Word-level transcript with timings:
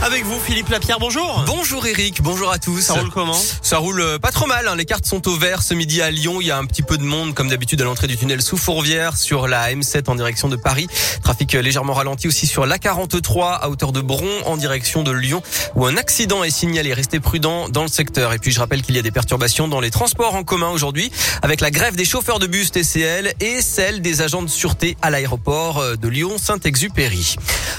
Avec 0.00 0.24
vous, 0.24 0.38
Philippe 0.38 0.68
Lapierre, 0.68 0.98
bonjour. 1.00 1.42
Bonjour 1.44 1.84
Eric, 1.84 2.22
bonjour 2.22 2.52
à 2.52 2.58
tous. 2.58 2.80
Ça 2.80 2.94
roule 2.94 3.10
comment 3.10 3.34
Ça 3.34 3.78
roule 3.78 4.00
euh, 4.00 4.18
pas 4.18 4.30
trop 4.30 4.46
mal. 4.46 4.68
Hein. 4.68 4.76
Les 4.76 4.84
cartes 4.84 5.04
sont 5.04 5.26
au 5.26 5.36
vert 5.36 5.60
ce 5.60 5.74
midi 5.74 6.00
à 6.00 6.12
Lyon. 6.12 6.40
Il 6.40 6.46
y 6.46 6.52
a 6.52 6.56
un 6.56 6.66
petit 6.66 6.82
peu 6.82 6.96
de 6.98 7.02
monde, 7.02 7.34
comme 7.34 7.48
d'habitude, 7.48 7.82
à 7.82 7.84
l'entrée 7.84 8.06
du 8.06 8.16
tunnel 8.16 8.40
sous 8.40 8.56
Fourvière 8.56 9.16
sur 9.16 9.48
la 9.48 9.72
M7 9.72 10.08
en 10.08 10.14
direction 10.14 10.48
de 10.48 10.54
Paris. 10.54 10.86
Trafic 11.24 11.52
euh, 11.56 11.62
légèrement 11.62 11.94
ralenti 11.94 12.28
aussi 12.28 12.46
sur 12.46 12.64
l'A43 12.64 13.58
à 13.60 13.68
hauteur 13.68 13.90
de 13.90 14.00
Bron 14.00 14.30
en 14.46 14.56
direction 14.56 15.02
de 15.02 15.10
Lyon, 15.10 15.42
où 15.74 15.84
un 15.84 15.96
accident 15.96 16.44
est 16.44 16.50
signalé. 16.50 16.94
Restez 16.94 17.18
prudent 17.18 17.68
dans 17.68 17.82
le 17.82 17.88
secteur. 17.88 18.32
Et 18.32 18.38
puis 18.38 18.52
je 18.52 18.60
rappelle 18.60 18.82
qu'il 18.82 18.94
y 18.94 19.00
a 19.00 19.02
des 19.02 19.10
perturbations 19.10 19.66
dans 19.66 19.80
les 19.80 19.90
transports 19.90 20.36
en 20.36 20.44
commun 20.44 20.70
aujourd'hui, 20.70 21.10
avec 21.42 21.60
la 21.60 21.72
grève 21.72 21.96
des 21.96 22.04
chauffeurs 22.04 22.38
de 22.38 22.46
bus 22.46 22.70
TCL 22.70 23.34
et 23.40 23.60
celle 23.60 24.00
des 24.00 24.22
agents 24.22 24.42
de 24.42 24.48
sûreté 24.48 24.96
à 25.02 25.10
l'aéroport 25.10 25.78
euh, 25.78 25.96
de 25.96 26.06
Lyon-Saint-Exupéry. 26.06 27.34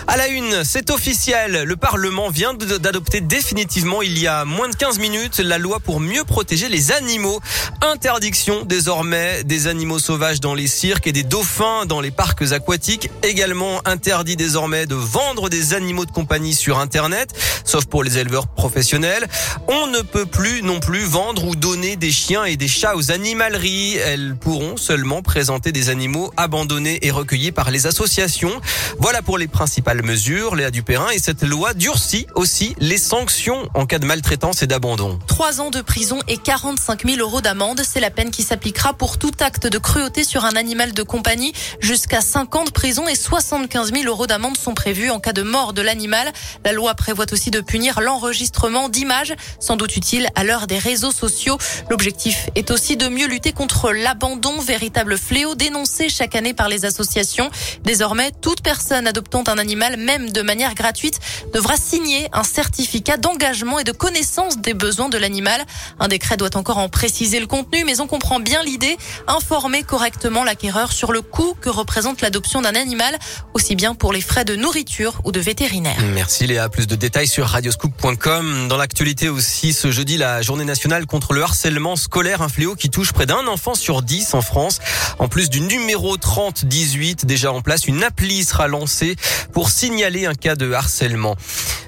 À 0.08 0.18
la 0.18 0.28
une, 0.28 0.66
c'est 0.66 0.90
officiel. 0.90 1.64
Le 1.64 1.76
Parlement 1.78 2.09
vient 2.32 2.54
d'adopter 2.54 3.22
définitivement 3.22 4.02
il 4.02 4.18
y 4.18 4.28
a 4.28 4.44
moins 4.44 4.68
de 4.68 4.76
15 4.76 5.00
minutes 5.00 5.40
la 5.40 5.58
loi 5.58 5.80
pour 5.80 6.00
mieux 6.00 6.24
protéger 6.24 6.68
les 6.68 6.92
animaux. 6.92 7.40
Interdiction 7.82 8.66
désormais 8.66 9.44
des 9.44 9.68
animaux 9.68 10.00
sauvages 10.00 10.40
dans 10.40 10.56
les 10.56 10.68
cirques 10.68 11.08
et 11.08 11.12
des 11.12 11.24
dauphins 11.24 11.86
dans 11.86 12.02
les 12.02 12.12
parcs 12.12 12.52
aquatiques. 12.52 13.10
Également 13.24 13.80
interdit 13.86 14.36
désormais 14.36 14.86
de 14.86 14.96
vendre 14.96 15.50
des 15.50 15.74
animaux 15.74 16.06
de 16.06 16.12
compagnie 16.12 16.54
sur 16.54 16.80
Internet, 16.80 17.34
sauf 17.64 17.86
pour 17.86 18.04
les 18.04 18.18
éleveurs 18.18 18.48
professionnels. 18.48 19.28
On 19.68 19.88
ne 19.88 20.02
peut 20.02 20.26
plus 20.26 20.64
non 20.64 20.80
plus 20.80 21.04
vendre 21.04 21.46
ou 21.46 21.56
donner 21.56 21.96
des 21.96 22.12
chiens 22.12 22.46
et 22.46 22.58
des 22.58 22.68
chats 22.68 22.96
aux 22.96 23.12
animaleries. 23.12 23.96
Elles 23.98 24.36
pourront 24.36 24.78
seulement 24.78 25.22
présenter 25.22 25.72
des 25.72 25.90
animaux 25.90 26.32
abandonnés 26.38 27.00
et 27.06 27.12
recueillis 27.12 27.52
par 27.52 27.70
les 27.72 27.88
associations. 27.88 28.60
Voilà 28.98 29.22
pour 29.22 29.38
les 29.38 29.48
principales 29.48 30.04
mesures, 30.04 30.56
Léa 30.56 30.72
Dupérin, 30.72 31.10
et 31.12 31.20
cette 31.20 31.44
loi 31.44 31.74
durcit 32.00 32.28
aussi 32.36 32.78
les 32.80 32.98
sanctions 32.98 33.68
en 33.74 33.86
cas 33.86 34.00
de 34.00 34.06
maltraitance 34.06 34.64
et 34.64 34.68
d'abandon. 34.68 35.20
Trois 35.28 35.60
ans 35.60 35.70
de 35.70 35.82
prison 35.82 36.20
et 36.30 36.38
45 36.38 37.06
000 37.06 37.18
euros 37.20 37.42
d'amende, 37.42 37.82
c'est 37.86 38.00
la 38.00 38.10
peine 38.10 38.32
qui 38.32 38.42
s'appliquera 38.42 38.94
pour 38.94 39.18
tout 39.18 39.34
acte 39.42 39.68
de 39.68 39.78
cruauté 39.78 40.24
sur 40.24 40.46
un 40.46 40.56
animal 40.56 40.94
de 40.94 41.04
compagnie. 41.04 41.52
Jusqu'à 41.82 42.22
5 42.22 42.56
ans 42.56 42.64
de 42.64 42.70
prison 42.70 43.06
et 43.10 43.16
75 43.16 43.92
000 43.92 44.06
euros 44.06 44.28
d'amende 44.28 44.56
sont 44.56 44.76
prévus 44.76 45.10
en 45.10 45.20
cas 45.20 45.34
de 45.34 45.42
mort 45.42 45.74
de 45.74 45.82
l'animal. 45.82 46.32
La 46.64 46.72
loi 46.72 46.96
prévoit 46.96 47.26
aussi 47.34 47.52
de 47.52 47.60
punir 47.60 48.00
l'enregistrement 48.00 48.88
d'images, 48.88 49.36
sans 49.60 49.76
doute 49.76 49.98
utile 49.98 50.30
à 50.36 50.46
l'heure 50.46 50.68
des 50.68 50.78
réseaux 50.78 51.12
sociaux. 51.12 51.58
L'objectif 51.90 52.50
est 52.56 52.72
aussi 52.72 52.96
de 52.96 53.10
mieux 53.10 53.28
lutter 53.28 53.52
contre 53.52 53.92
l'abandon, 53.92 54.58
véritable 54.62 55.18
fléau 55.18 55.54
dénoncé 55.54 56.08
chaque 56.08 56.36
année 56.38 56.54
par 56.54 56.70
les 56.70 56.86
associations. 56.86 57.52
Désormais, 57.84 58.32
toute 58.42 58.62
personne 58.62 59.06
adoptant 59.06 59.44
un 59.48 59.58
animal 59.58 59.98
même 59.98 60.30
de 60.30 60.42
manière 60.42 60.76
gratuite, 60.76 61.20
devra 61.54 61.76
signer 61.90 62.30
un 62.34 62.44
certificat 62.44 63.18
d'engagement 63.18 63.80
et 63.80 63.84
de 63.84 63.92
connaissance 63.92 64.60
des 64.60 64.76
besoins 64.76 65.10
de 65.10 65.18
l'animal. 65.18 65.66
Un 66.00 66.08
décret 66.08 66.38
doit 66.38 66.56
encore 66.56 66.78
en 66.78 66.88
préciser 66.88 67.40
le 67.40 67.48
contenu, 67.48 67.84
mais 67.84 68.00
on 68.00 68.06
comprend 68.06 68.40
bien 68.40 68.62
l'idée, 68.62 68.96
informer 69.28 69.82
correctement 69.82 70.44
l'acquéreur 70.44 70.92
sur 70.92 71.12
le 71.12 71.24
coût 71.24 71.56
que 71.60 71.70
représente 71.70 72.22
l'adoption 72.22 72.62
d'un 72.62 72.76
animal, 72.76 73.18
aussi 73.56 73.76
bien 73.76 73.96
pour 73.96 74.14
les 74.14 74.22
frais 74.22 74.46
de 74.46 74.56
nourriture 74.56 75.20
ou 75.24 75.32
de 75.32 75.40
vétérinaire. 75.40 75.98
Merci 76.14 76.46
Léa. 76.46 76.70
Plus 76.70 76.86
de 76.86 76.96
détails 76.96 77.28
sur 77.28 77.48
radioscoop.com. 77.48 78.68
Dans 78.68 78.78
l'actualité 78.78 79.28
aussi, 79.30 79.74
ce 79.74 79.90
jeudi, 79.90 80.18
la 80.18 80.44
journée 80.44 80.66
nationale 80.66 81.08
contre 81.08 81.34
le 81.34 81.42
harcèlement 81.42 81.96
scolaire, 81.96 82.44
un 82.44 82.50
fléau 82.50 82.76
qui 82.76 82.92
touche 82.92 83.14
près 83.14 83.26
d'un 83.26 83.48
enfant 83.48 83.74
sur 83.74 84.04
dix 84.04 84.36
en 84.36 84.42
France. 84.42 84.78
En 85.18 85.28
plus 85.28 85.50
du 85.50 85.62
numéro 85.62 86.18
3018 86.18 87.26
déjà 87.26 87.52
en 87.52 87.62
place, 87.62 87.88
une 87.88 88.04
appli 88.04 88.44
sera 88.44 88.68
lancée 88.68 89.16
pour 89.54 89.72
signaler 89.72 90.28
un 90.28 90.36
cas 90.36 90.56
de 90.56 90.72
harcèlement. 90.72 91.36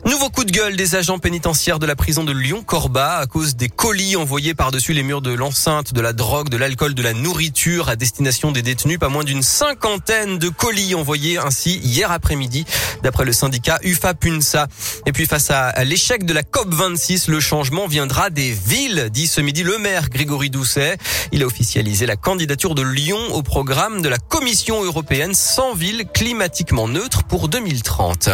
Nouveau 0.03 0.29
coup 0.29 0.45
de 0.45 0.51
gueule 0.51 0.75
des 0.75 0.95
agents 0.95 1.19
pénitentiaires 1.19 1.77
de 1.77 1.85
la 1.85 1.95
prison 1.95 2.23
de 2.23 2.31
Lyon-Corba 2.31 3.17
à 3.17 3.27
cause 3.27 3.55
des 3.55 3.69
colis 3.69 4.15
envoyés 4.15 4.55
par-dessus 4.55 4.93
les 4.93 5.03
murs 5.03 5.21
de 5.21 5.31
l'enceinte, 5.31 5.93
de 5.93 6.01
la 6.01 6.11
drogue, 6.11 6.49
de 6.49 6.57
l'alcool, 6.57 6.95
de 6.95 7.03
la 7.03 7.13
nourriture 7.13 7.87
à 7.87 7.95
destination 7.95 8.51
des 8.51 8.63
détenus. 8.63 8.97
Pas 8.97 9.09
moins 9.09 9.23
d'une 9.23 9.43
cinquantaine 9.43 10.39
de 10.39 10.49
colis 10.49 10.95
envoyés 10.95 11.37
ainsi 11.37 11.77
hier 11.83 12.11
après-midi, 12.11 12.65
d'après 13.03 13.25
le 13.25 13.31
syndicat 13.31 13.77
UFA-PUNSA. 13.83 14.67
Et 15.05 15.11
puis 15.11 15.27
face 15.27 15.51
à 15.51 15.83
l'échec 15.83 16.25
de 16.25 16.33
la 16.33 16.41
COP26, 16.41 17.29
le 17.29 17.39
changement 17.39 17.85
viendra 17.85 18.31
des 18.31 18.51
villes, 18.51 19.09
dit 19.11 19.27
ce 19.27 19.39
midi 19.39 19.61
le 19.61 19.77
maire 19.77 20.09
Grégory 20.09 20.49
Doucet. 20.49 20.97
Il 21.31 21.43
a 21.43 21.45
officialisé 21.45 22.07
la 22.07 22.15
candidature 22.15 22.73
de 22.73 22.81
Lyon 22.81 23.19
au 23.33 23.43
programme 23.43 24.01
de 24.01 24.09
la 24.09 24.17
Commission 24.17 24.83
européenne 24.83 25.35
sans 25.35 25.75
ville 25.75 26.05
climatiquement 26.11 26.87
neutre 26.87 27.23
pour 27.23 27.49
2030. 27.49 28.29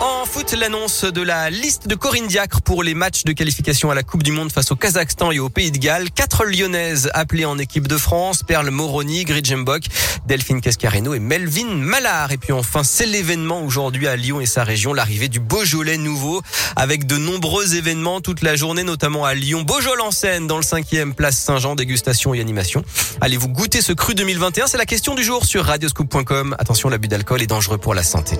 En 0.00 0.24
foot, 0.24 0.54
l'annonce 0.58 1.04
de 1.04 1.20
la 1.20 1.50
liste 1.50 1.86
de 1.86 1.94
Corinne 1.94 2.26
Diacre 2.26 2.62
pour 2.62 2.82
les 2.82 2.94
matchs 2.94 3.24
de 3.24 3.32
qualification 3.32 3.90
à 3.90 3.94
la 3.94 4.02
Coupe 4.02 4.22
du 4.22 4.32
Monde 4.32 4.50
face 4.50 4.72
au 4.72 4.76
Kazakhstan 4.76 5.30
et 5.30 5.38
au 5.38 5.50
Pays 5.50 5.70
de 5.70 5.76
Galles. 5.76 6.10
Quatre 6.10 6.46
Lyonnaises 6.46 7.10
appelées 7.12 7.44
en 7.44 7.58
équipe 7.58 7.86
de 7.86 7.98
France, 7.98 8.42
Perle 8.42 8.70
Moroni, 8.70 9.24
Gridjembok, 9.24 9.82
Delphine 10.26 10.62
Cascareno 10.62 11.12
et 11.12 11.18
Melvin 11.18 11.74
Malard. 11.74 12.32
Et 12.32 12.38
puis 12.38 12.52
enfin, 12.52 12.82
c'est 12.82 13.04
l'événement 13.04 13.62
aujourd'hui 13.62 14.08
à 14.08 14.16
Lyon 14.16 14.40
et 14.40 14.46
sa 14.46 14.64
région, 14.64 14.94
l'arrivée 14.94 15.28
du 15.28 15.38
Beaujolais 15.38 15.98
nouveau, 15.98 16.40
avec 16.76 17.06
de 17.06 17.18
nombreux 17.18 17.76
événements 17.76 18.22
toute 18.22 18.40
la 18.40 18.56
journée, 18.56 18.84
notamment 18.84 19.26
à 19.26 19.34
Lyon. 19.34 19.62
Beaujolais 19.62 20.02
en 20.02 20.12
scène 20.12 20.46
dans 20.46 20.56
le 20.56 20.62
5e 20.62 21.12
place 21.12 21.36
Saint-Jean, 21.36 21.74
dégustation 21.74 22.32
et 22.32 22.40
animation. 22.40 22.82
Allez-vous 23.20 23.48
goûter 23.48 23.82
ce 23.82 23.92
cru 23.92 24.14
2021 24.14 24.66
C'est 24.66 24.78
la 24.78 24.86
question 24.86 25.14
du 25.14 25.22
jour 25.22 25.44
sur 25.44 25.66
radioscoop.com. 25.66 26.56
Attention, 26.58 26.88
l'abus 26.88 27.08
d'alcool 27.08 27.42
est 27.42 27.46
dangereux 27.46 27.76
pour 27.76 27.92
la 27.92 28.02
santé. 28.02 28.38